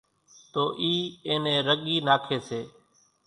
تو 0.51 0.63
اِي 0.81 0.93
اين 1.27 1.39
نين 1.45 1.59
رڳي 1.67 1.95
ناکي 2.07 2.37
سي 2.47 2.61